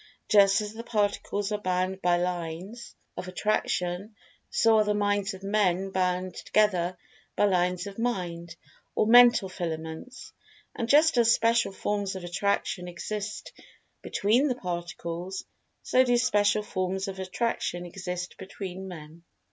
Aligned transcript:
Just 0.29 0.61
as 0.61 0.73
the 0.73 0.81
Particles 0.83 1.51
are 1.51 1.61
bound 1.61 2.01
by 2.01 2.17
lines 2.17 2.95
of 3.15 3.27
Attraction, 3.27 4.15
so 4.49 4.77
are 4.79 4.83
the 4.83 4.95
Minds 4.95 5.35
of 5.35 5.43
Men 5.43 5.91
bound 5.91 6.33
together 6.33 6.97
by 7.35 7.45
lines 7.45 7.85
of 7.85 7.99
Mind, 7.99 8.55
or 8.95 9.05
Mental 9.05 9.47
filaments. 9.47 10.33
And 10.75 10.89
just 10.89 11.19
as 11.19 11.31
special 11.31 11.71
forms 11.71 12.15
of 12.15 12.23
Attraction 12.23 12.87
exist 12.87 13.51
between 14.01 14.47
the 14.47 14.55
Particles, 14.55 15.45
so 15.83 16.03
do 16.03 16.17
special 16.17 16.63
forms 16.63 17.07
of 17.07 17.19
Attraction 17.19 17.85
exist 17.85 18.37
between 18.39 18.87
Men. 18.87 19.23